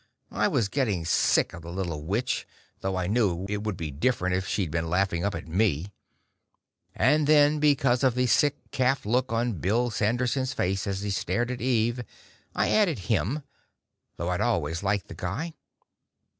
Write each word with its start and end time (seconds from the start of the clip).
I 0.31 0.47
was 0.47 0.67
getting 0.67 1.05
sick 1.05 1.53
of 1.53 1.61
the 1.61 1.71
little 1.71 2.01
witch, 2.03 2.47
though 2.79 2.95
I 2.95 3.05
knew 3.05 3.45
it 3.47 3.61
would 3.63 3.77
be 3.77 3.91
different 3.91 4.33
if 4.33 4.47
she'd 4.47 4.71
been 4.71 4.89
laughing 4.89 5.23
up 5.23 5.35
at 5.35 5.47
me. 5.47 5.93
And 6.95 7.27
then, 7.27 7.59
because 7.59 8.03
of 8.03 8.15
the 8.15 8.25
sick 8.25 8.55
calf 8.71 9.05
look 9.05 9.31
on 9.31 9.59
Bill 9.59 9.91
Sanderson's 9.91 10.53
face 10.53 10.87
as 10.87 11.03
he 11.03 11.11
stared 11.11 11.51
at 11.51 11.61
Eve, 11.61 12.03
I 12.55 12.71
added 12.71 13.11
him, 13.13 13.43
though 14.17 14.29
I'd 14.29 14.41
always 14.41 14.81
liked 14.81 15.07
the 15.07 15.13
guy. 15.13 15.53